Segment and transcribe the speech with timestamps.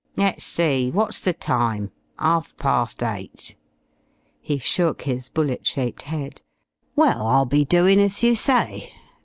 [0.17, 1.91] Let's see what's the time?
[2.17, 3.55] 'Arf past eight."
[4.41, 6.41] He shook his bullet shaped head.
[6.95, 8.91] "Well, I'll be doin' as you say.